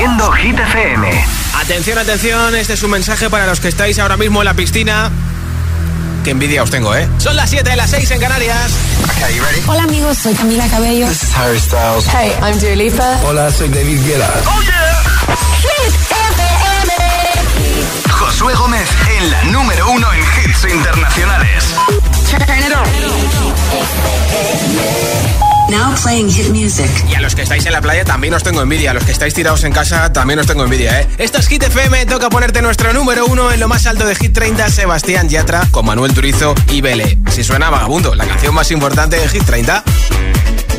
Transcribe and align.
Haciendo 0.00 0.32
Hit 0.32 0.58
FM. 0.58 1.10
Atención, 1.60 1.98
atención, 1.98 2.54
este 2.56 2.72
es 2.72 2.82
un 2.82 2.90
mensaje 2.90 3.28
para 3.28 3.44
los 3.44 3.60
que 3.60 3.68
estáis 3.68 3.98
ahora 3.98 4.16
mismo 4.16 4.40
en 4.40 4.46
la 4.46 4.54
piscina. 4.54 5.10
Qué 6.24 6.30
envidia 6.30 6.62
os 6.62 6.70
tengo, 6.70 6.94
¿eh? 6.94 7.06
Son 7.18 7.36
las 7.36 7.50
7 7.50 7.68
de 7.68 7.76
las 7.76 7.90
6 7.90 8.10
en 8.12 8.18
Canarias. 8.18 8.72
Hola 9.66 9.82
amigos, 9.82 10.16
soy 10.16 10.32
Camila 10.32 10.66
Cabello. 10.68 11.06
This 11.06 11.22
is 11.24 11.36
Harry 11.36 11.60
Styles. 11.60 12.06
Hey, 12.06 12.32
I'm 12.40 12.58
Dua 12.58 12.76
Lipa. 12.76 13.20
Hola, 13.26 13.52
soy 13.52 13.68
David 13.68 14.02
Guetta. 14.06 14.30
¡Oh, 14.46 14.62
yeah! 14.62 15.02
Hit 15.60 15.94
FM. 16.10 16.94
Josué 18.10 18.54
Gómez 18.54 18.88
en 19.18 19.30
la 19.30 19.44
número 19.44 19.90
uno 19.90 20.06
en 20.14 20.20
hits 20.20 20.64
internacionales. 20.64 21.74
Turn 22.30 22.58
it 22.58 22.72
on. 25.44 25.49
Now 25.70 25.94
playing 26.02 26.28
hit 26.28 26.48
music. 26.50 26.90
Y 27.08 27.14
a 27.14 27.20
los 27.20 27.36
que 27.36 27.42
estáis 27.42 27.64
en 27.64 27.72
la 27.72 27.80
playa 27.80 28.04
también 28.04 28.34
os 28.34 28.42
tengo 28.42 28.60
envidia. 28.60 28.90
A 28.90 28.94
los 28.94 29.04
que 29.04 29.12
estáis 29.12 29.34
tirados 29.34 29.62
en 29.62 29.72
casa 29.72 30.12
también 30.12 30.40
os 30.40 30.46
tengo 30.48 30.64
envidia, 30.64 31.00
¿eh? 31.00 31.08
Esto 31.16 31.38
es 31.38 31.46
Hit 31.46 31.62
FM. 31.62 32.06
Toca 32.06 32.28
ponerte 32.28 32.60
nuestro 32.60 32.92
número 32.92 33.26
uno 33.26 33.52
en 33.52 33.60
lo 33.60 33.68
más 33.68 33.86
alto 33.86 34.04
de 34.04 34.16
Hit 34.16 34.32
30. 34.32 34.68
Sebastián 34.68 35.28
Yatra 35.28 35.68
con 35.70 35.86
Manuel 35.86 36.12
Turizo 36.12 36.56
y 36.70 36.80
Bele. 36.80 37.18
Si 37.30 37.44
suena 37.44 37.70
Vagabundo, 37.70 38.16
la 38.16 38.26
canción 38.26 38.52
más 38.52 38.70
importante 38.72 39.16
de 39.16 39.28
Hit 39.28 39.44
30. 39.44 39.84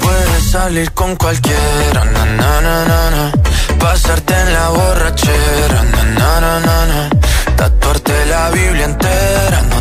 Puedes 0.02 0.52
salir 0.52 0.92
con 0.92 1.16
cualquiera, 1.16 2.04
na, 2.12 2.26
na, 2.26 2.62
na, 2.62 2.86
na, 2.86 3.12
na. 3.12 3.32
pasarte 3.80 4.34
en 4.34 4.54
la 4.54 4.70
borrachera, 4.70 5.84
na, 5.84 6.04
na, 6.04 6.42
na, 6.42 6.60
na, 6.60 6.86
na. 6.86 7.10
tatuarte 7.56 8.26
la 8.26 8.50
Biblia 8.50 8.86
entera 8.86 9.62
no 9.70 9.81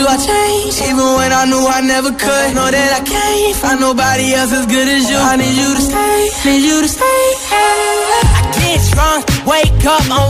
You 0.00 0.06
I 0.08 0.16
changed, 0.16 0.80
even 0.80 1.08
when 1.20 1.30
I 1.32 1.44
knew 1.44 1.60
I 1.60 1.80
never 1.84 2.10
could. 2.10 2.48
Know 2.56 2.68
that 2.72 2.90
I 2.96 3.02
can't 3.04 3.56
find 3.56 3.80
nobody 3.80 4.32
else 4.32 4.52
as 4.52 4.64
good 4.64 4.88
as 4.88 5.04
you. 5.10 5.18
I 5.20 5.36
need 5.36 5.52
you 5.52 5.70
to 5.76 5.82
stay, 5.82 6.20
need 6.48 6.64
you 6.64 6.80
to 6.80 6.88
stay. 6.88 7.24
I 7.52 8.48
get 8.56 8.80
drunk, 8.92 9.28
wake 9.44 9.84
up, 9.84 10.04
I'm 10.08 10.29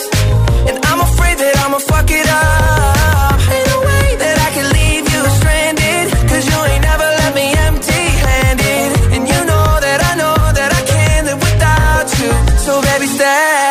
And 0.69 0.77
I'm 0.89 1.01
afraid 1.01 1.37
that 1.43 1.55
I'ma 1.63 1.79
fuck 1.79 2.09
it 2.11 2.27
up. 2.27 3.37
Ain't 3.53 3.67
no 3.73 3.79
way 3.89 4.07
that 4.23 4.37
I 4.47 4.49
can 4.55 4.67
leave 4.77 5.05
you 5.13 5.21
stranded. 5.39 6.05
Cause 6.29 6.43
you 6.49 6.57
ain't 6.69 6.83
never 6.83 7.07
left 7.19 7.35
me 7.35 7.47
empty 7.67 8.03
handed. 8.25 8.89
And 9.15 9.23
you 9.31 9.39
know 9.49 9.67
that 9.85 9.99
I 10.09 10.13
know 10.21 10.37
that 10.57 10.71
I 10.79 10.81
can't 10.93 11.25
live 11.29 11.41
without 11.47 12.07
you. 12.19 12.31
So 12.65 12.81
baby, 12.81 13.07
stay. 13.07 13.70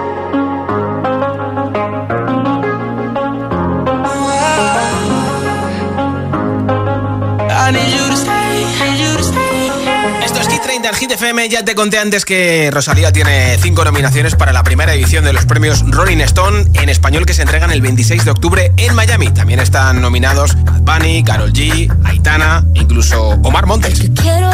Esto 10.23 10.39
es 10.41 10.47
Hit 10.49 10.61
30 10.61 10.89
al 10.89 10.95
Hit 10.95 11.11
FM. 11.11 11.49
Ya 11.49 11.63
te 11.63 11.73
conté 11.73 11.99
antes 11.99 12.25
que 12.25 12.69
Rosalía 12.71 13.11
tiene 13.11 13.57
cinco 13.59 13.85
nominaciones 13.85 14.35
para 14.35 14.51
la 14.51 14.63
primera 14.63 14.93
edición 14.93 15.23
de 15.23 15.31
los 15.33 15.45
premios 15.45 15.83
Rolling 15.87 16.19
Stone 16.19 16.65
en 16.73 16.89
español 16.89 17.25
que 17.25 17.33
se 17.33 17.43
entregan 17.43 17.71
el 17.71 17.81
26 17.81 18.25
de 18.25 18.31
octubre 18.31 18.73
en 18.77 18.93
Miami. 18.93 19.29
También 19.29 19.59
están 19.59 20.01
nominados 20.01 20.55
Bad 20.63 20.99
Bunny, 20.99 21.23
Carol 21.23 21.53
G, 21.53 21.89
Aitana, 22.03 22.65
incluso 22.73 23.39
Omar 23.43 23.65
Montes. 23.65 24.01
que 24.01 24.11
quiero, 24.13 24.49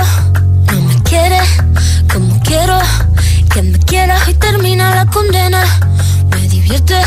no 0.71 0.81
me 0.81 1.01
quiere 1.03 1.39
como 2.11 2.39
quiero 2.43 2.79
que 3.51 3.61
me 3.63 3.79
quieras 3.79 4.27
y 4.27 4.33
termina 4.35 4.93
la 4.93 5.05
condena. 5.07 5.63
Me 6.67 6.73
divierte, 6.73 7.01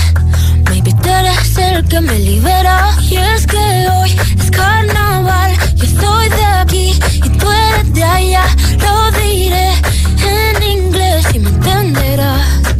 maybe 0.71 0.95
tú 1.03 1.09
eres 1.11 1.59
el 1.59 1.87
que 1.87 2.01
me 2.01 2.19
libera. 2.19 2.95
Y 3.03 3.17
es 3.17 3.47
que 3.47 3.59
hoy 3.91 4.17
es 4.39 4.51
carnaval, 4.51 5.53
yo 5.75 5.85
estoy 5.85 6.29
de 6.31 6.45
aquí 6.45 6.99
y 7.17 7.29
tú 7.29 7.47
eres 7.51 7.93
de 7.93 8.03
allá. 8.03 8.45
Lo 8.79 9.11
diré 9.21 9.73
en 10.27 10.63
inglés 10.63 11.27
y 11.35 11.41
me 11.41 11.51
entenderás. 11.51 12.80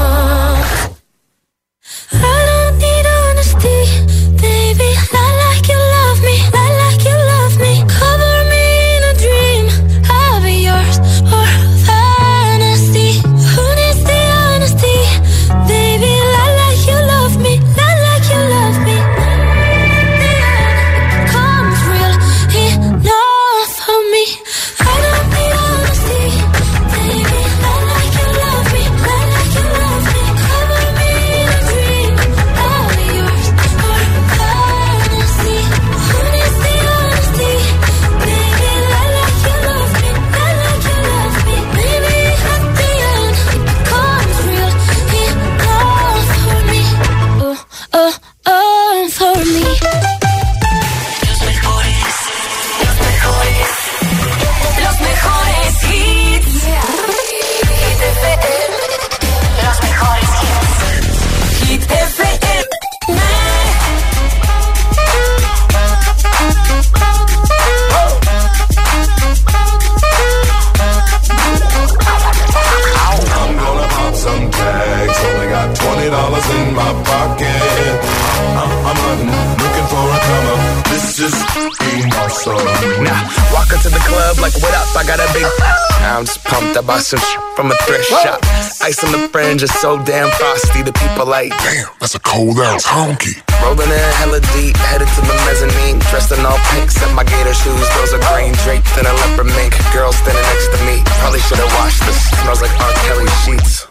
From 87.61 87.71
a 87.71 87.75
thrift 87.85 88.09
shop. 88.09 88.39
Ice 88.81 89.03
on 89.03 89.11
the 89.11 89.29
fringe 89.29 89.61
is 89.61 89.73
so 89.79 90.01
damn 90.03 90.29
frosty. 90.31 90.81
The 90.81 90.93
people 90.93 91.27
like, 91.27 91.51
damn, 91.61 91.87
that's 91.99 92.15
a 92.15 92.19
cold 92.19 92.57
ass 92.57 92.85
honky. 92.85 93.37
Rolling 93.61 93.85
in 93.85 94.13
hella 94.17 94.41
deep, 94.57 94.75
headed 94.77 95.07
to 95.07 95.21
the 95.21 95.35
mezzanine. 95.45 95.99
Dressed 96.09 96.31
in 96.31 96.43
all 96.45 96.57
pink, 96.73 96.89
set 96.89 97.13
my 97.13 97.23
gator 97.23 97.53
shoes. 97.53 97.87
Those 98.01 98.13
are 98.17 98.23
green 98.33 98.53
draped 98.65 98.97
in 98.97 99.05
a 99.05 99.13
leopard 99.13 99.53
mink. 99.53 99.77
Girl 99.93 100.11
standing 100.11 100.41
next 100.41 100.73
to 100.73 100.79
me. 100.89 101.03
Probably 101.21 101.39
should've 101.39 101.71
washed 101.77 102.01
this. 102.05 102.17
Smells 102.41 102.61
like 102.61 102.73
R. 102.81 102.93
Kelly 103.05 103.29
sheets. 103.45 103.90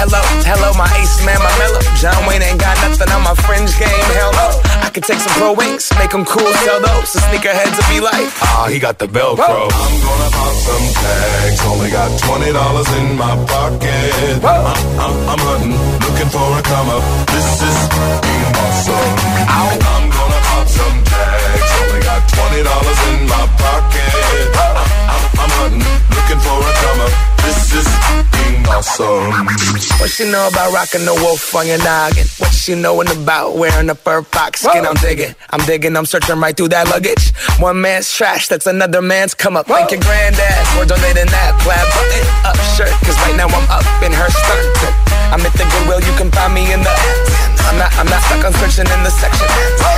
Hello, 0.00 0.24
hello, 0.48 0.72
my 0.80 0.88
ace 0.96 1.20
man, 1.28 1.36
my 1.44 1.52
mellow. 1.60 1.84
John 2.00 2.24
Wayne 2.24 2.40
ain't 2.40 2.56
got 2.56 2.72
nothing 2.80 3.12
on 3.12 3.20
my 3.20 3.36
fringe 3.44 3.68
game. 3.76 4.08
Hell 4.16 4.32
no. 4.32 4.48
I 4.80 4.88
could 4.88 5.04
take 5.04 5.20
some 5.20 5.36
pro 5.36 5.52
wings, 5.52 5.92
make 6.00 6.08
them 6.08 6.24
cool, 6.24 6.48
sell 6.64 6.80
those. 6.80 7.12
The 7.12 7.20
sneakerheads 7.28 7.76
will 7.76 7.90
be 7.92 8.00
like, 8.00 8.32
ah, 8.40 8.64
he 8.72 8.80
got 8.80 8.96
the 8.96 9.04
Velcro. 9.04 9.68
I'm 9.68 9.96
gonna 10.00 10.30
pop 10.32 10.56
some 10.56 10.86
tags. 11.04 11.60
Only 11.68 11.92
got 11.92 12.08
$20 12.16 12.48
in 12.48 13.12
my 13.20 13.36
pocket. 13.44 14.40
I'm, 14.40 14.72
I'm, 15.04 15.36
I'm 15.36 15.40
hunting, 15.44 15.76
looking 15.76 16.32
for 16.32 16.48
a 16.48 16.62
come 16.64 16.88
up. 16.96 17.04
This 17.28 17.60
is 17.60 17.78
being 18.24 18.56
awesome. 18.56 19.12
Ow. 19.52 19.68
I'm 19.84 20.08
gonna 20.08 20.40
pop 20.48 20.64
some 20.64 20.96
tags. 21.12 21.70
Only 21.76 22.00
got 22.00 22.24
$20 22.24 22.56
in 22.56 23.20
my 23.28 23.44
pocket. 23.60 24.48
I'm, 24.64 24.80
I'm, 25.12 25.24
I'm 25.44 25.52
hunting, 25.60 25.84
looking 25.84 26.40
for 26.40 26.56
a 26.56 26.72
come 26.88 27.00
up. 27.04 27.12
This 27.44 27.84
is 27.84 28.39
being 28.60 28.74
awesome. 28.74 29.30
What 30.00 30.10
she 30.10 30.30
know 30.30 30.48
about 30.48 30.72
rocking 30.72 31.04
the 31.04 31.14
wolf 31.14 31.54
on 31.54 31.66
your 31.66 31.78
noggin? 31.78 32.26
What 32.38 32.52
she 32.52 32.74
knowin' 32.74 33.08
about 33.08 33.56
wearing 33.56 33.90
a 33.90 33.94
fur 33.94 34.22
fox 34.22 34.60
skin? 34.62 34.84
Whoa. 34.84 34.90
I'm 34.90 34.96
digging, 34.96 35.34
I'm 35.50 35.60
digging, 35.66 35.96
I'm 35.96 36.06
searching 36.06 36.38
right 36.40 36.56
through 36.56 36.68
that 36.68 36.88
luggage. 36.88 37.32
One 37.60 37.80
man's 37.80 38.12
trash, 38.12 38.48
that's 38.48 38.66
another 38.66 39.02
man's 39.02 39.34
come 39.34 39.56
up. 39.56 39.68
Whoa. 39.68 39.76
Thank 39.76 39.92
your 39.92 40.00
granddad 40.00 40.66
for 40.76 40.84
donating 40.84 41.30
that 41.30 41.56
plaid 41.60 41.86
button 41.94 42.26
up 42.44 42.56
shirt. 42.76 42.92
Cause 43.04 43.16
right 43.26 43.36
now 43.36 43.48
I'm 43.48 43.66
up 43.70 43.86
in 44.02 44.12
her 44.12 44.30
skirt. 44.30 45.10
I'm 45.30 45.40
at 45.46 45.52
the 45.54 45.64
Goodwill, 45.70 46.00
you 46.00 46.16
can 46.18 46.30
find 46.30 46.54
me 46.54 46.72
in 46.72 46.82
the 46.82 46.90
I'm 47.70 47.78
not, 47.78 47.94
I'm 47.94 48.06
not 48.06 48.20
stuck 48.26 48.44
on 48.44 48.52
searching 48.54 48.90
in 48.90 49.00
the 49.06 49.10
section. 49.14 49.46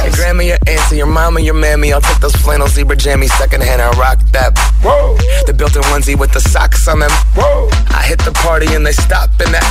Your 0.04 0.12
grandma, 0.12 0.42
your 0.42 0.58
auntie, 0.66 0.98
your 0.98 1.06
mama, 1.06 1.40
your 1.40 1.54
mammy. 1.54 1.90
I'll 1.90 2.02
take 2.02 2.20
those 2.20 2.36
flannel 2.36 2.68
zebra 2.68 2.96
jammies 2.96 3.32
secondhand 3.40 3.80
and 3.80 3.96
rock 3.96 4.18
that. 4.32 4.52
Whoa. 4.84 5.16
The 5.46 5.54
built-in 5.54 5.80
onesie 5.88 6.18
with 6.18 6.32
the 6.32 6.40
socks 6.40 6.86
on 6.86 7.00
them. 7.00 7.10
Whoa. 7.32 7.70
I 7.88 8.04
hit 8.04 8.18
the 8.20 8.32
party 8.32 8.51
and 8.60 8.84
they 8.84 8.92
stop 8.92 9.32
and 9.40 9.48
that. 9.56 9.64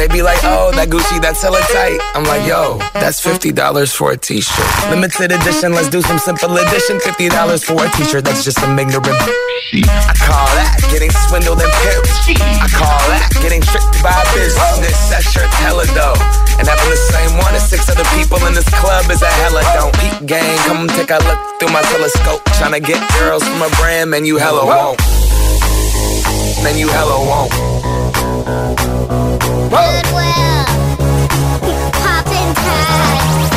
They 0.00 0.08
be 0.08 0.22
like, 0.24 0.40
oh, 0.48 0.72
that 0.72 0.88
Gucci, 0.88 1.20
that's 1.20 1.44
hella 1.44 1.60
tight. 1.68 2.00
I'm 2.16 2.24
like, 2.24 2.48
yo, 2.48 2.80
that's 2.96 3.20
$50 3.20 3.52
for 3.92 4.12
a 4.12 4.16
t-shirt. 4.16 4.72
Limited 4.88 5.32
edition, 5.36 5.76
let's 5.76 5.92
do 5.92 6.00
some 6.00 6.16
simple 6.16 6.56
edition. 6.56 6.96
$50 6.96 7.28
for 7.60 7.84
a 7.84 7.88
t-shirt, 7.92 8.24
that's 8.24 8.42
just 8.42 8.58
some 8.58 8.72
ignorant. 8.78 9.04
I 9.04 10.16
call 10.16 10.48
that 10.56 10.80
getting 10.88 11.12
swindled 11.28 11.60
and 11.60 11.68
pimped. 11.84 12.40
I 12.40 12.68
call 12.72 13.04
that 13.12 13.28
getting 13.44 13.60
tricked 13.60 14.00
by 14.00 14.16
business. 14.32 14.96
That 15.12 15.20
shirt's 15.20 15.52
hella 15.60 15.84
dope. 15.92 16.16
And 16.56 16.64
having 16.64 16.88
the 16.88 17.02
same 17.12 17.36
one 17.36 17.52
as 17.52 17.68
six 17.68 17.92
other 17.92 18.08
people 18.16 18.40
in 18.48 18.56
this 18.56 18.68
club 18.80 19.12
is 19.12 19.20
a 19.20 19.28
hella 19.44 19.60
don't. 19.76 19.92
Peep 20.00 20.24
gang, 20.24 20.56
come 20.64 20.88
take 20.96 21.12
a 21.12 21.20
look 21.28 21.40
through 21.60 21.76
my 21.76 21.84
telescope. 21.92 22.40
Tryna 22.56 22.80
get 22.80 22.96
girls 23.20 23.44
from 23.44 23.60
a 23.60 23.68
brand, 23.76 24.08
man, 24.08 24.24
you 24.24 24.40
hella 24.40 24.64
won't. 24.64 25.19
Man, 26.62 26.76
you 26.76 26.88
hella 26.88 27.18
won't. 27.28 27.50
Goodwill. 29.72 30.64
Poppin' 32.00 32.52
tags. 32.60 33.50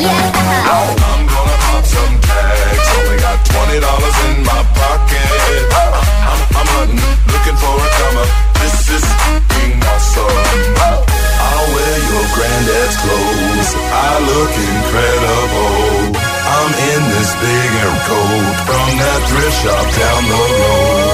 Yeah. 0.00 0.76
I'm 0.78 1.24
gonna 1.28 1.56
pop 1.64 1.84
some 1.84 2.14
tags. 2.24 2.88
Only 2.96 3.18
got 3.20 3.38
twenty 3.44 3.78
dollars 3.80 4.16
in 4.28 4.36
my 4.48 4.60
pocket. 4.76 5.28
I'm, 6.56 6.68
hunting, 6.72 7.00
looking 7.32 7.58
for 7.60 7.74
a 7.76 7.88
come. 7.98 8.18
This 8.60 8.76
is 8.96 9.04
being 9.52 9.80
awesome. 9.92 10.68
I'll 11.48 11.68
wear 11.74 11.96
your 12.12 12.24
granddad's 12.32 12.96
clothes. 13.02 13.70
I 13.92 14.10
look 14.30 14.52
incredible. 14.72 16.16
I'm 16.48 16.72
in 16.92 17.02
this 17.12 17.30
big 17.44 17.70
air 17.84 17.96
coat 18.08 18.56
from 18.68 18.88
that 19.00 19.20
thrift 19.28 19.56
shop 19.62 19.86
down 20.00 20.22
the 20.32 20.42
road. 20.60 21.07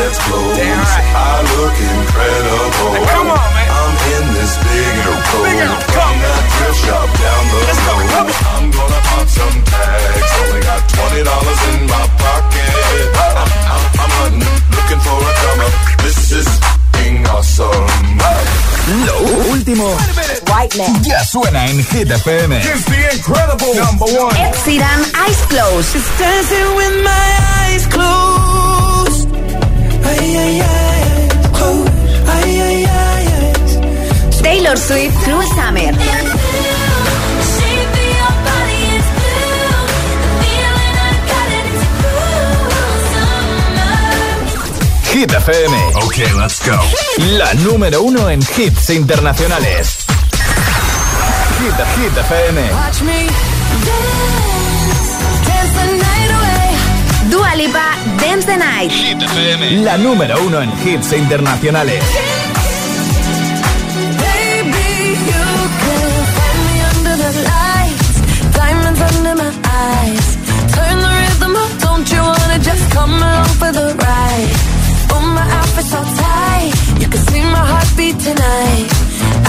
Your 0.00 0.08
granddad's 0.08 0.18
clothes. 0.24 0.56
Right. 0.56 1.12
I 1.12 1.44
look 1.60 1.76
incredible. 1.76 2.88
Now 2.96 3.04
come 3.12 3.28
on, 3.36 3.48
man. 3.52 3.68
I'm 3.68 3.92
in 4.16 4.24
this 4.32 4.52
big 4.64 4.96
air 4.96 5.16
coat 5.28 5.44
from 5.92 6.14
that 6.24 6.44
thrift 6.56 6.78
shop 6.88 7.08
down 7.20 7.42
the 7.52 7.58
Let's 7.68 7.80
road. 7.84 8.08
Go, 8.08 8.20
I'm 8.48 8.66
gonna 8.72 9.00
pop 9.12 9.26
some 9.28 9.56
tags. 9.68 10.30
Only 10.40 10.60
got 10.64 10.80
twenty 10.88 11.20
dollars 11.20 11.60
in 11.68 11.80
my 11.84 12.04
pocket. 12.16 12.72
I'm, 13.12 13.44
I'm, 13.44 13.84
I'm 14.00 14.12
hunting, 14.24 14.56
looking 14.72 15.00
for 15.04 15.16
a 15.20 15.32
come 15.44 15.60
up. 15.68 15.74
This 16.00 16.32
is 16.32 16.48
being 16.96 17.20
awesome. 17.28 17.84
Lo 19.04 19.16
último 19.52 19.86
Right 20.48 20.72
now. 20.76 20.88
ya 21.04 21.22
suena 21.24 21.66
en 21.68 21.76
Hit 21.78 22.08
FM. 22.10 22.52
It's 22.56 22.84
the 22.88 23.00
incredible 23.14 23.74
number 23.76 24.06
one. 24.16 24.34
Ed 24.36 24.54
Sheeran, 24.64 25.00
Eyes 25.14 25.40
Closed. 25.46 25.92
Just 25.92 26.08
dancing 26.18 26.74
with 26.74 27.04
my 27.04 27.26
eyes 27.68 27.86
closed. 27.86 28.99
Taylor 34.42 34.76
Swift, 34.76 35.16
Cruel 35.24 35.42
Summer. 35.54 35.92
Hit 45.12 45.32
FM. 45.32 45.74
Ok, 46.04 46.16
let's 46.38 46.60
go. 46.64 46.80
La 47.36 47.52
número 47.54 48.02
uno 48.02 48.30
en 48.30 48.40
hits 48.56 48.90
internacionales. 48.90 49.98
Hit, 51.58 51.74
Hit 51.96 52.16
FM. 52.16 52.72
Watch 52.72 53.02
me 53.02 54.39
Dance 58.40 58.46
the 58.46 58.56
Night. 58.56 58.90
Hit 58.90 59.22
FM. 59.22 59.84
La 59.84 59.98
número 59.98 60.34
uno 60.46 60.62
en 60.62 60.70
hits 60.82 61.12
internacionales. 61.12 62.02
Baby, 64.18 65.16
you 65.30 65.44
can 65.82 66.10
find 66.36 66.60
me 66.68 66.76
under 66.92 67.16
the 67.24 67.32
lights, 67.52 68.10
diamonds 68.54 69.00
under 69.00 69.34
my 69.34 69.52
eyes. 69.64 70.26
Turn 70.74 70.96
the 71.04 71.10
rhythm 71.20 71.56
up, 71.56 71.72
don't 71.80 72.10
you 72.10 72.22
wanna 72.22 72.58
just 72.60 72.84
come 72.92 73.12
along 73.12 73.50
for 73.60 73.72
the 73.72 73.94
ride? 74.04 74.52
Oh, 75.12 75.20
my 75.20 75.46
outfit's 75.58 75.90
so 75.90 76.00
tight, 76.02 76.72
you 77.00 77.08
can 77.08 77.22
see 77.30 77.42
my 77.42 77.64
heartbeat 77.72 78.18
tonight. 78.20 78.88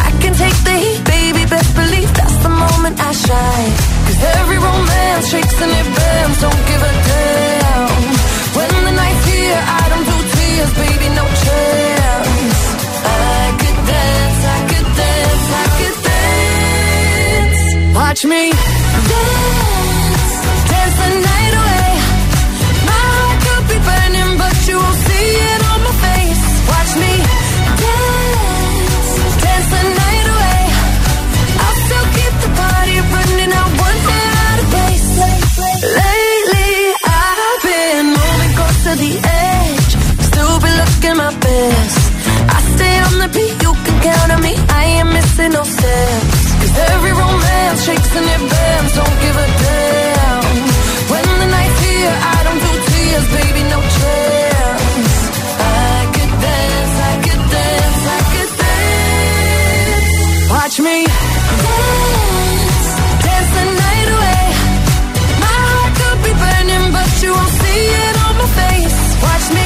I 0.05 0.09
can 0.21 0.33
take 0.33 0.57
the 0.67 0.75
heat, 0.83 1.01
baby, 1.05 1.45
best 1.45 1.73
believe 1.75 2.11
that's 2.13 2.37
the 2.43 2.49
moment 2.49 2.99
I 2.99 3.11
shine. 3.13 3.71
Cause 4.07 4.21
every 4.39 4.57
romance 4.57 5.29
shakes 5.29 5.61
and 5.61 5.71
it 5.79 5.87
bends, 5.95 6.41
don't 6.41 6.63
give 6.67 6.81
a 6.81 6.93
damn. 7.07 8.30
When 8.57 8.69
the 8.85 8.91
night's 8.91 9.25
here, 9.31 9.61
I 9.79 9.83
don't 9.91 10.05
do 10.11 10.17
tears, 10.35 10.71
baby, 10.83 11.07
no 11.19 11.25
chance. 11.43 12.59
I 13.03 13.43
could 13.61 13.79
dance, 13.91 14.41
I 14.55 14.59
could 14.69 14.89
dance, 15.01 15.45
I 15.61 15.65
could 15.77 15.97
dance. 16.09 17.61
Watch 17.95 18.21
me 18.25 18.43
dance, 19.11 20.33
dance 20.71 20.95
the 21.01 21.09
night 21.27 21.40
best. 41.61 41.97
I 42.57 42.59
stay 42.73 42.95
on 43.07 43.15
the 43.23 43.29
beat, 43.35 43.55
you 43.63 43.71
can 43.85 43.97
count 44.07 44.29
on 44.35 44.41
me. 44.47 44.53
I 44.79 44.81
ain't 44.95 45.09
missing 45.15 45.51
no 45.57 45.63
steps. 45.75 46.39
Cause 46.59 46.75
every 46.93 47.13
romance 47.23 47.79
shakes 47.85 48.11
and 48.19 48.27
it 48.35 48.41
bends. 48.51 48.91
Don't 48.99 49.17
give 49.23 49.37
a 49.45 49.47
damn. 49.63 50.43
When 51.11 51.25
the 51.41 51.47
night's 51.55 51.79
here, 51.87 52.15
I 52.35 52.37
don't 52.45 52.61
do 52.65 52.71
tears, 52.89 53.27
baby, 53.37 53.61
no 53.73 53.79
chance. 53.97 55.13
I 55.89 55.97
could 56.15 56.33
dance, 56.47 56.93
I 57.11 57.13
could 57.25 57.43
dance, 57.55 58.01
I 58.17 58.19
could 58.33 58.51
dance. 58.63 60.09
Watch 60.55 60.75
me 60.87 60.97
dance, 61.65 62.89
dance 63.25 63.51
the 63.57 63.65
night 63.83 64.09
away. 64.15 64.43
My 65.43 65.55
heart 65.65 65.91
could 65.99 66.19
be 66.27 66.33
burning, 66.43 66.85
but 66.97 67.09
you 67.23 67.31
won't 67.37 67.53
see 67.61 67.81
it 68.05 68.15
on 68.25 68.33
my 68.41 68.49
face. 68.61 68.99
Watch 69.25 69.47
me 69.57 69.60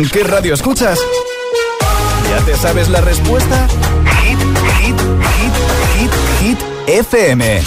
preguntan 0.00 0.10
qué 0.10 0.24
radio 0.24 0.54
escuchas, 0.54 0.98
¿ya 2.30 2.44
te 2.44 2.56
sabes 2.56 2.88
la 2.88 3.00
respuesta? 3.00 3.68
Hit, 4.22 4.38
hit, 4.78 5.00
hit, 5.36 5.52
hit, 5.98 6.12
hit, 6.40 6.58
FM. 6.86 7.62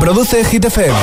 Reproduce 0.00 0.46
Hit 0.46 0.62
FM. 0.62 0.94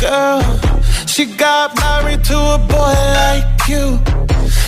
girl. 0.00 0.40
She 1.06 1.26
got 1.26 1.74
married 1.76 2.22
to 2.24 2.36
a 2.36 2.58
boy 2.58 2.94
like 3.18 3.68
you. 3.68 4.17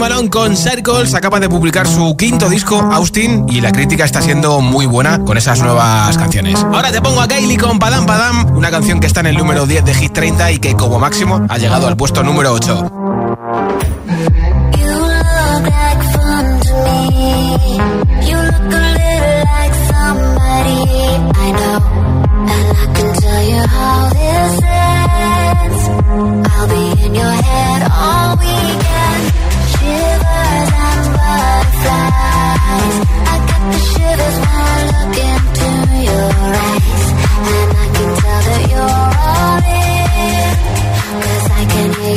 Malone 0.00 0.30
con 0.30 0.56
Circles 0.56 1.12
acaba 1.14 1.40
de 1.40 1.48
publicar 1.50 1.86
su 1.86 2.16
quinto 2.16 2.48
disco, 2.48 2.80
Austin, 2.80 3.44
y 3.50 3.60
la 3.60 3.70
crítica 3.70 4.02
está 4.02 4.22
siendo 4.22 4.62
muy 4.62 4.86
buena 4.86 5.22
con 5.26 5.36
esas 5.36 5.60
nuevas 5.60 6.16
canciones. 6.16 6.58
Ahora 6.72 6.90
te 6.90 7.02
pongo 7.02 7.20
a 7.20 7.28
Kylie 7.28 7.58
con 7.58 7.78
Padam 7.78 8.06
Padam, 8.06 8.56
una 8.56 8.70
canción 8.70 8.98
que 8.98 9.06
está 9.06 9.20
en 9.20 9.26
el 9.26 9.36
número 9.36 9.66
10 9.66 9.84
de 9.84 9.92
Hit 9.92 10.12
30 10.14 10.52
y 10.52 10.58
que 10.58 10.72
como 10.72 10.98
máximo 10.98 11.44
ha 11.46 11.58
llegado 11.58 11.86
al 11.86 11.98
puesto 11.98 12.22
número 12.22 12.50
8. 12.54 12.99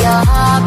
Your 0.04 0.12
heart 0.12 0.63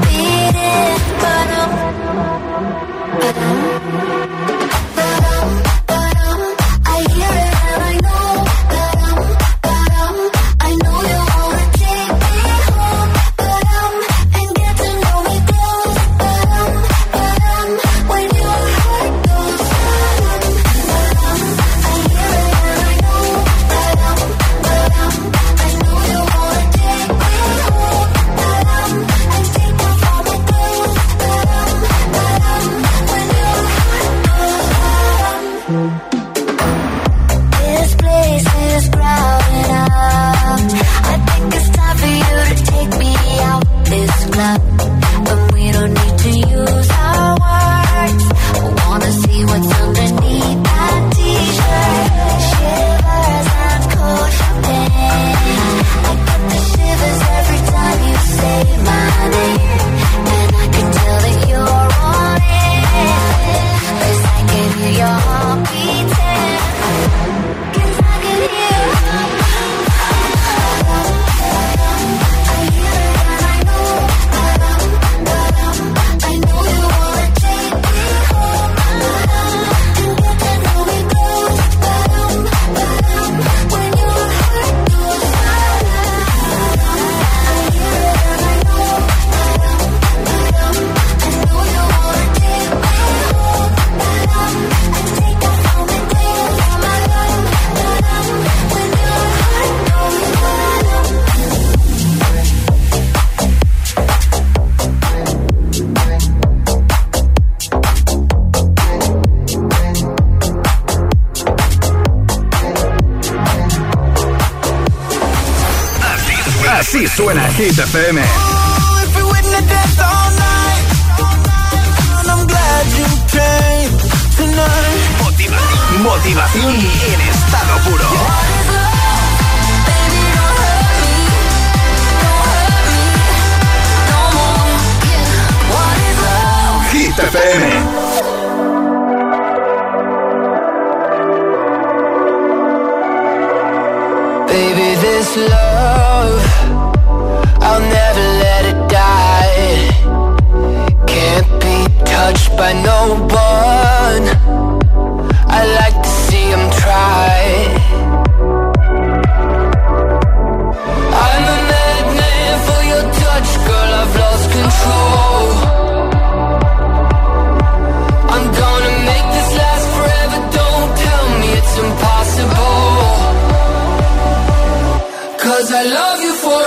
Hit 117.57 117.73
FM. 117.73 118.46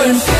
and 0.02 0.39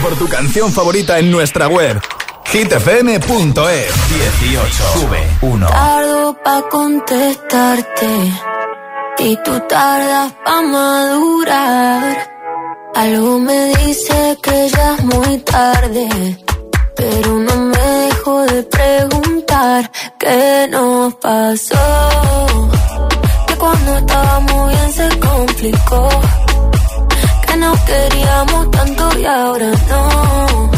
por 0.00 0.16
tu 0.16 0.28
canción 0.28 0.72
favorita 0.72 1.18
en 1.18 1.30
nuestra 1.30 1.68
web 1.68 2.00
hitfm.es 2.44 4.08
18 4.38 4.84
sube 4.94 5.26
1 5.42 5.66
Tardo 5.66 6.36
pa 6.42 6.62
contestarte 6.70 8.32
y 9.18 9.36
tú 9.44 9.60
tardas 9.68 10.32
pa 10.44 10.62
madurar. 10.62 12.30
Algo 12.94 13.38
me 13.38 13.74
dice 13.76 14.38
que 14.42 14.68
ya 14.70 14.94
es 14.94 15.04
muy 15.04 15.38
tarde, 15.38 16.08
pero 16.96 17.38
no 17.38 17.56
me 17.56 17.78
dejo 17.78 18.46
de 18.46 18.62
preguntar 18.62 19.90
qué 20.18 20.66
nos 20.70 21.14
pasó. 21.14 21.76
Que 23.46 23.54
cuando 23.56 23.98
estábamos 23.98 24.68
bien 24.70 24.92
se 24.92 25.18
complicó 25.18 26.08
nos 27.60 27.78
queríamos 27.80 28.70
tanto 28.70 29.18
y 29.18 29.24
ahora 29.26 29.70
no. 29.88 30.70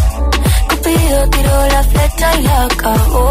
Cupido 0.68 1.28
tiró 1.30 1.66
la 1.68 1.83
flecha 1.85 2.37
y 2.37 2.43
la 2.43 2.64
acabó. 2.64 3.30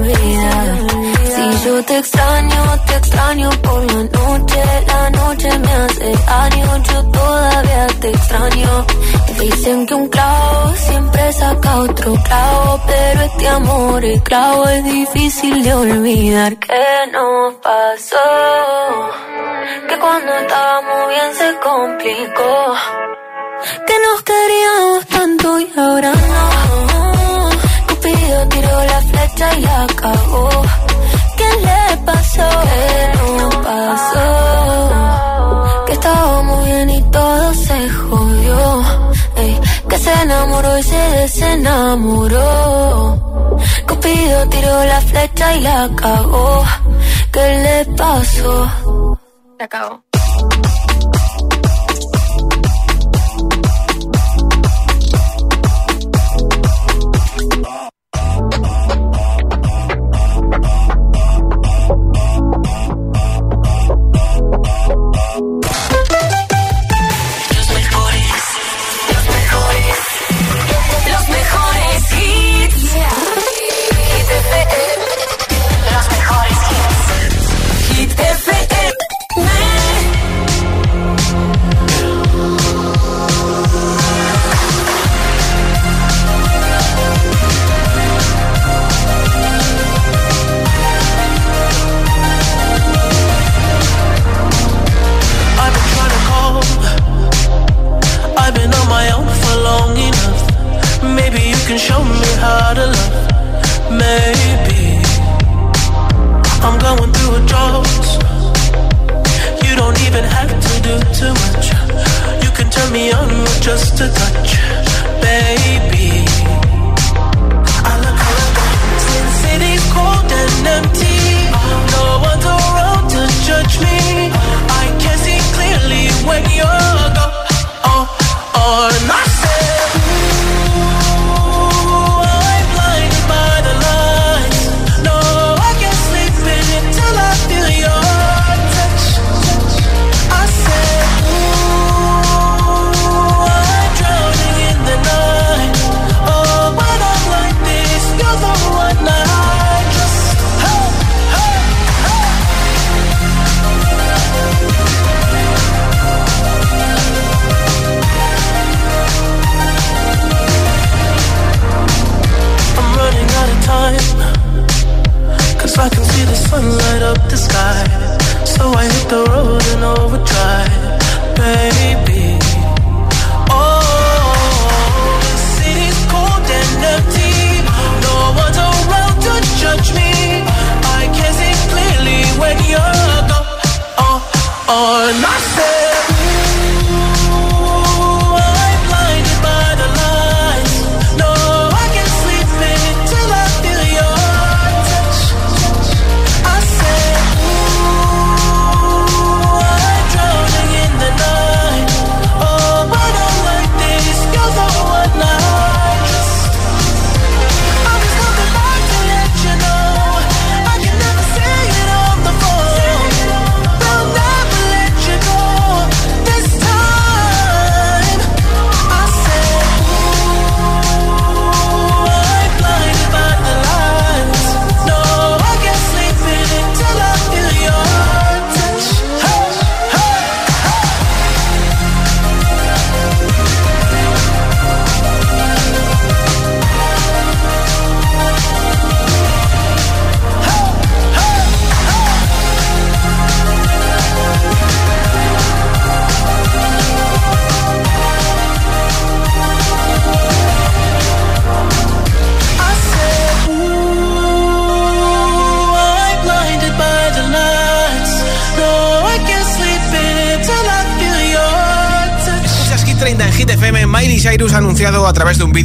Yo 1.63 1.83
te 1.85 1.97
extraño, 1.99 2.79
te 2.87 2.95
extraño 2.95 3.49
por 3.61 3.83
la 3.93 4.03
noche. 4.03 4.63
La 4.87 5.09
noche 5.11 5.59
me 5.59 5.71
hace 5.71 6.11
daño, 6.25 6.83
yo 6.83 7.03
todavía 7.11 7.87
te 7.99 8.09
extraño. 8.09 8.85
Dicen 9.39 9.85
que 9.85 9.93
un 9.93 10.07
clavo 10.09 10.73
siempre 10.75 11.33
saca 11.33 11.75
otro 11.81 12.13
clavo, 12.23 12.81
pero 12.87 13.21
este 13.21 13.47
amor 13.47 14.05
es 14.05 14.21
clavo 14.23 14.67
es 14.69 14.83
difícil 14.85 15.63
de 15.63 15.73
olvidar. 15.73 16.57
¿Qué 16.57 17.11
nos 17.11 17.53
pasó? 17.55 18.29
Que 19.87 19.99
cuando 19.99 20.31
estábamos 20.37 21.09
bien 21.09 21.35
se 21.35 21.59
complicó. 21.59 22.75
Que 23.85 23.95
nos 24.05 24.23
queríamos 24.23 25.05
tanto 25.07 25.59
y 25.59 25.71
ahora 25.77 26.11
no. 26.11 27.49
Cupido 27.87 28.47
tiró 28.49 28.83
la 28.83 29.01
flecha 29.01 29.53
y 29.57 29.61
la 29.61 29.83
acabó. 29.83 30.49
¿Qué 32.01 32.07
le 32.07 32.13
pasó? 32.13 32.49
¿Qué 32.63 33.11
nos 33.17 33.55
pasó? 33.57 34.25
Que 35.85 35.93
estábamos 35.93 36.65
bien 36.65 36.89
y 36.89 37.01
todo 37.11 37.53
se 37.53 37.89
jodió. 37.89 38.83
Que 39.87 39.97
se 39.97 40.13
enamoró 40.23 40.77
y 40.77 40.83
se 40.83 40.95
desenamoró. 40.95 42.39
Cupido 43.87 44.47
tiró 44.49 44.83
la 44.85 45.01
flecha 45.01 45.55
y 45.55 45.61
la 45.61 45.89
cagó. 45.95 46.63
¿Qué 47.31 47.85
le 47.85 47.85
pasó? 47.95 48.71
Acabó. 49.59 50.10
Can 101.71 101.79
show 101.79 102.03
me 102.03 102.19
how 102.43 102.73
to 102.73 102.85
love. 102.85 103.91
Maybe 103.91 104.99
I'm 106.65 106.77
going 106.77 107.13
through 107.13 107.35
a 107.35 107.45
drought. 107.47 107.87
You 109.63 109.77
don't 109.77 109.97
even 110.01 110.25
have 110.25 110.49
to 110.49 110.81
do 110.81 110.99
too 111.13 111.33
much. 111.33 112.00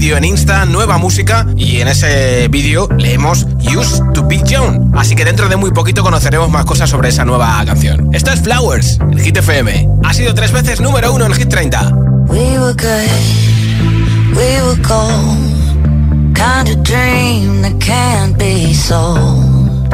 Vídeo 0.07 0.19
en 0.19 0.25
Insta 0.25 0.65
nueva 0.67 0.99
música 0.99 1.45
y 1.57 1.81
en 1.81 1.89
ese 1.89 2.47
vídeo 2.47 2.89
leemos 2.97 3.45
Used 3.77 4.05
to 4.15 4.25
be 4.25 4.41
Young. 4.45 4.97
Así 4.97 5.17
que 5.17 5.25
dentro 5.25 5.49
de 5.49 5.57
muy 5.57 5.73
poquito 5.73 6.05
conoceremos 6.05 6.49
más 6.49 6.65
cosas 6.65 6.89
sobre 6.89 7.09
esa 7.09 7.25
nueva 7.25 7.61
canción. 7.67 8.15
Esto 8.15 8.31
es 8.31 8.41
Flowers, 8.41 9.01
el 9.11 9.21
Hit 9.21 9.37
FM. 9.39 9.89
Ha 10.05 10.15
sido 10.15 10.33
tres 10.33 10.53
veces 10.53 10.81
número 10.81 11.13
uno 11.13 11.27
en 11.27 11.33
Hit 11.33 11.49
30. 11.49 11.93
We 12.29 12.57
were 12.57 12.73
good, 12.75 14.37
we 14.37 14.63
were 14.63 14.81
gold. 14.87 16.37
Kind 16.37 16.69
of 16.69 16.85
dream 16.85 17.63
that 17.63 17.77
can't 17.81 18.39
be 18.39 18.73
sold. 18.75 19.93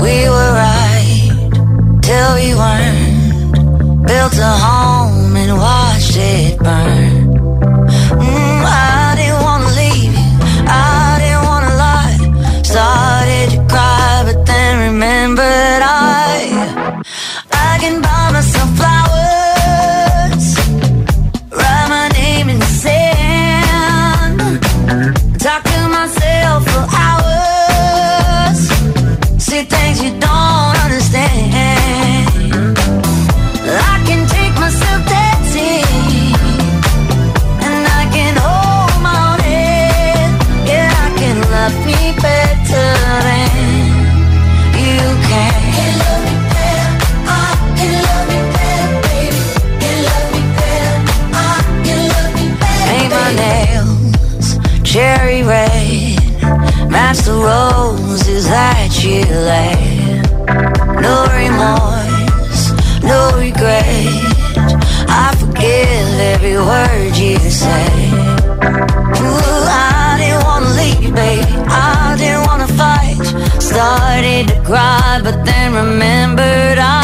We 0.00 0.28
were 0.28 0.52
right 0.54 1.30
till 2.00 2.34
we 2.34 2.52
weren't. 2.56 4.06
Built 4.08 4.36
a 4.38 4.58
home 4.58 5.36
and 5.36 5.56
watched 5.56 6.16
it 6.16 6.58
burn. 6.58 7.11
But 75.22 75.44
then 75.44 75.72
remembered 75.72 76.78
I 76.78 77.01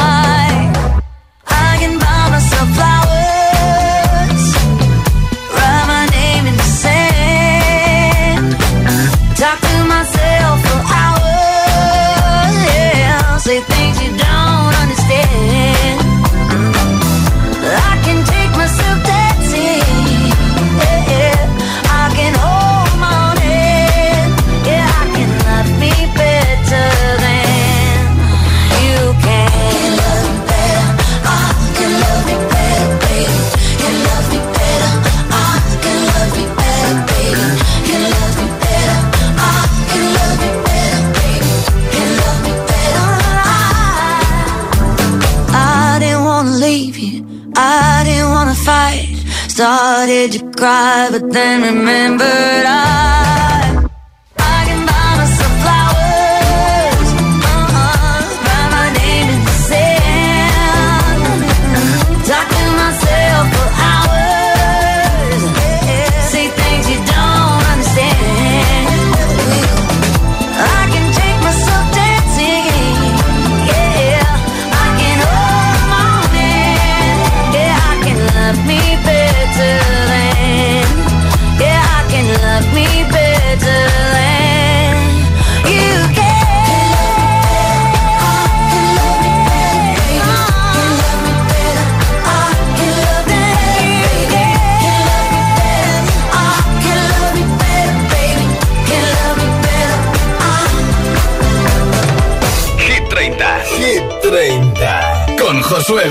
And 51.41 51.62
remember. 51.62 52.47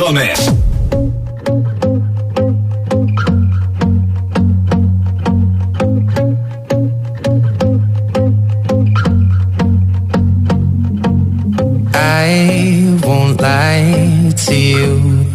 Gómez. 0.08 0.40
I 11.94 12.98
won't 13.04 13.42
lie 13.42 14.32
to 14.46 14.56
you. 14.56 15.26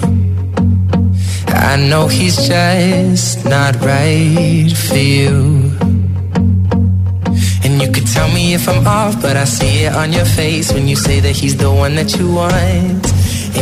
I 1.48 1.76
know 1.76 2.08
he's 2.08 2.36
just 2.48 3.44
not 3.44 3.76
right 3.82 4.72
for 4.74 4.96
you. 4.96 5.70
And 7.62 7.82
you 7.82 7.92
could 7.92 8.06
tell 8.06 8.28
me 8.32 8.54
if 8.54 8.66
I'm 8.66 8.86
off, 8.86 9.20
but 9.20 9.36
I 9.36 9.44
see 9.44 9.84
it 9.84 9.94
on 9.94 10.14
your 10.14 10.24
face 10.24 10.72
when 10.72 10.88
you 10.88 10.96
say 10.96 11.20
that 11.20 11.36
he's 11.36 11.58
the 11.58 11.70
one 11.70 11.94
that 11.96 12.16
you 12.16 12.32
want. 12.32 13.21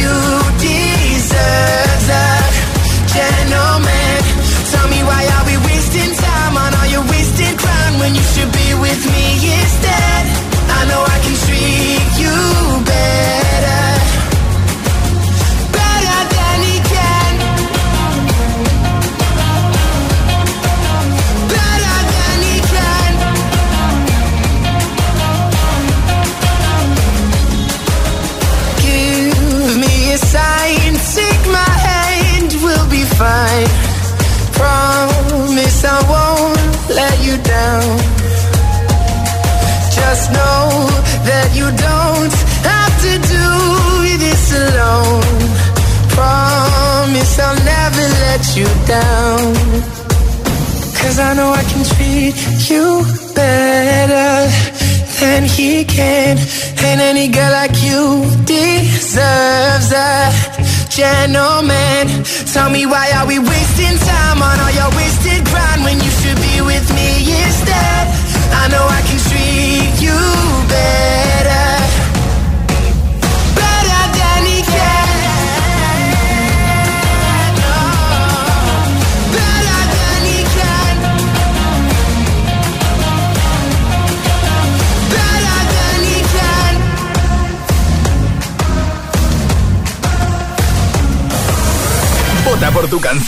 gentleman. 3.13 3.70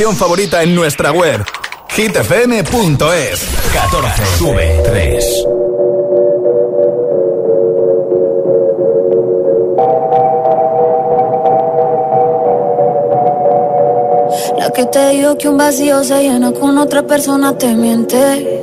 Canción 0.04 0.18
favorita 0.18 0.62
en 0.62 0.76
nuestra 0.76 1.14
web 1.14 1.46
hitfm.es 1.96 3.48
14 3.72 4.26
sube 4.38 4.82
3 4.84 5.46
La 14.58 14.72
que 14.72 14.86
te 14.88 15.10
dijo 15.12 15.38
que 15.38 15.48
un 15.48 15.58
vacío 15.58 16.04
se 16.04 16.22
llena 16.22 16.52
con 16.52 16.78
otra 16.78 17.04
persona 17.04 17.58
te 17.58 17.74
miente. 17.74 18.62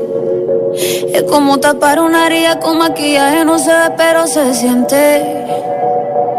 Es 0.75 1.23
como 1.23 1.59
tapar 1.59 2.01
una 2.01 2.27
herida 2.27 2.61
con 2.61 2.77
maquillaje, 2.77 3.47
no 3.47 3.59
se 3.59 3.71
ve, 3.71 3.95
pero 3.97 4.27
se 4.27 4.55
siente. 4.55 5.41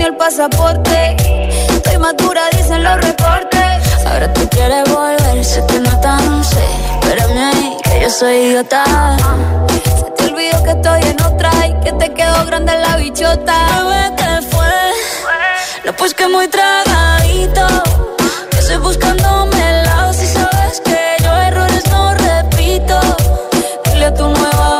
Ni 0.00 0.06
el 0.06 0.16
pasaporte. 0.16 1.16
Estoy 1.76 1.98
madura, 1.98 2.42
dicen 2.56 2.82
los 2.82 2.96
reportes. 3.02 4.06
Ahora 4.06 4.32
tú 4.32 4.48
quieres 4.48 4.84
volver, 4.90 5.44
se 5.44 5.60
te 5.62 5.78
nota, 5.80 6.16
no 6.16 6.42
sé. 6.42 6.64
Espérame 7.00 7.38
ahí, 7.50 7.76
que 7.84 8.00
yo 8.00 8.10
soy 8.10 8.34
idiota. 8.46 8.84
Se 9.98 10.10
te 10.16 10.24
olvidó 10.32 10.62
que 10.64 10.70
estoy 10.70 11.02
en 11.02 11.20
otra 11.22 11.50
y 11.66 11.72
que 11.84 11.92
te 11.92 12.14
quedó 12.14 12.46
grande 12.46 12.72
la 12.78 12.96
bichota. 12.96 13.56
Bebé, 13.76 14.16
¿qué 14.16 14.32
fue? 14.50 14.76
No, 15.84 15.92
pues 15.92 16.14
que 16.14 16.26
muy 16.28 16.48
tragadito. 16.48 17.66
Que 18.50 18.58
estoy 18.58 18.78
buscándome 18.78 19.58
el 19.70 19.84
lado 19.84 20.12
si 20.14 20.26
sabes 20.26 20.80
que 20.80 21.16
yo 21.22 21.30
errores 21.48 21.84
no 21.90 22.14
repito. 22.14 22.98
Dile 23.84 24.06
a 24.06 24.14
tu 24.14 24.26
nueva 24.28 24.79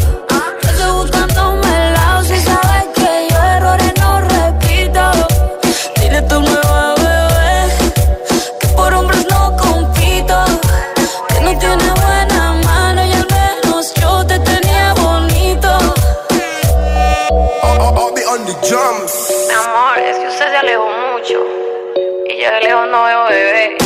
Y 22.41 22.43
yo 22.43 22.49
de 22.49 22.61
lejos 22.61 22.87
no 22.89 23.03
veo 23.03 23.25
bebé. 23.29 23.77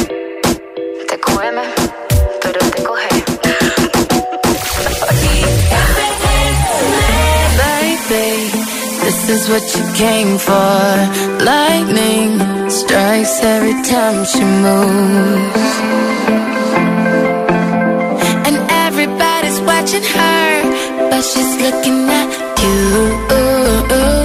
Te 1.10 1.20
come, 1.20 1.62
pero 2.42 2.60
te 2.72 2.84
coge. 2.84 3.10
Baby, 7.58 8.52
this 9.04 9.30
is 9.30 9.50
what 9.50 9.66
you 9.76 9.84
came 9.96 10.38
for. 10.38 11.44
Lightning 11.44 12.40
strikes 12.70 13.44
every 13.44 13.76
time 13.84 14.24
she 14.24 14.40
moves. 14.64 15.74
And 18.48 18.58
everybody's 18.88 19.60
watching 19.68 20.06
her, 20.16 21.10
but 21.10 21.22
she's 21.26 21.62
looking 21.62 22.10
at 22.10 22.30
you. 22.62 23.26
You. 23.90 24.25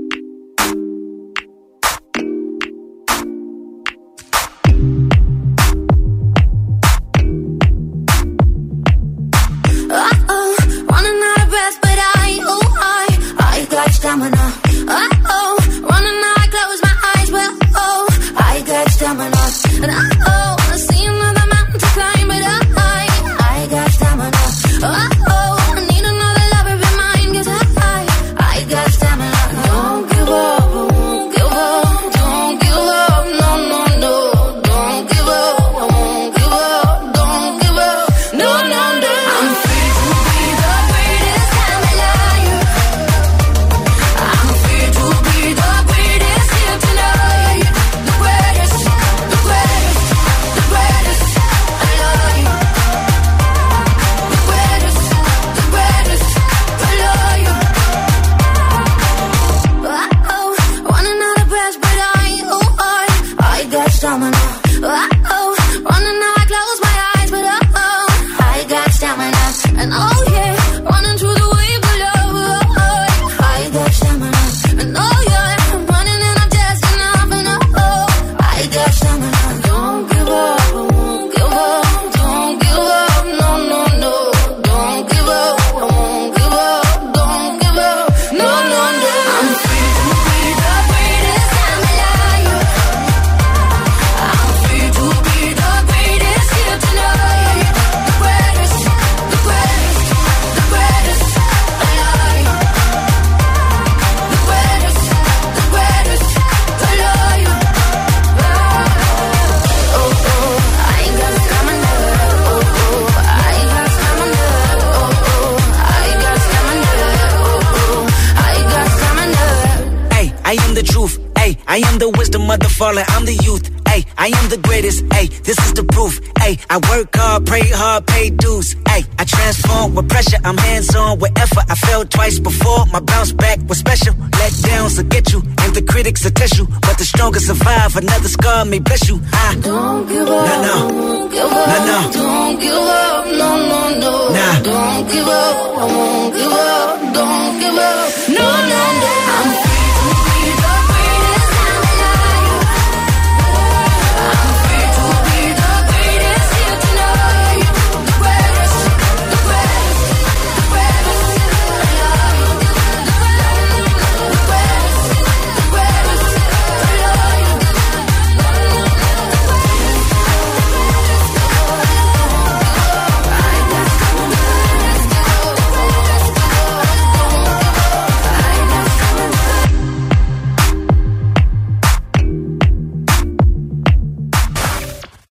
I 128.01 128.03
pay 128.13 128.29
dues. 128.31 128.75
Ay, 128.87 129.03
I 129.19 129.25
transform 129.25 129.93
with 129.93 130.09
pressure. 130.09 130.39
I'm 130.43 130.57
hands 130.57 130.95
on 130.95 131.19
with 131.19 131.37
effort. 131.37 131.65
I 131.69 131.75
fell 131.75 132.03
twice 132.03 132.39
before. 132.39 132.87
My 132.87 132.99
bounce 132.99 133.31
back 133.31 133.59
was 133.69 133.77
special. 133.77 134.15
Let 134.39 134.53
downs 134.63 134.97
will 134.97 135.09
get 135.09 135.31
you, 135.31 135.43
and 135.61 135.75
the 135.75 135.83
critics 135.83 136.23
will 136.23 136.31
test 136.31 136.57
you. 136.57 136.65
But 136.81 136.97
the 136.97 137.05
strongest 137.05 137.45
survive. 137.45 137.95
Another 137.95 138.27
scar 138.27 138.65
may 138.65 138.79
bless 138.79 139.07
you. 139.07 139.21
I 139.33 139.55
don't 139.61 140.07
give 140.07 140.27
up. 140.27 140.45
Nah, 140.47 140.61
no. 140.65 140.89
Don't 140.89 141.31
give 141.31 141.51
up. 141.51 141.67
Nah, 141.67 141.85
no. 141.85 142.11
Don't 142.11 142.59
give 142.59 142.73
up. 142.73 143.25
No, 143.41 143.49
no, 143.69 143.99
no. 143.99 144.13
Nah. 144.33 144.61
Don't 144.63 145.11
give 145.11 145.27
up. 145.27 145.55
I 145.77 145.85
won't 145.93 146.33
give 146.33 146.51
up. 146.51 147.13
Don't 147.13 147.59
give 147.59 147.77
up. 147.77 148.09
No, 148.29 148.47
no, 148.71 148.81
no. 149.01 149.65
no. 149.65 149.70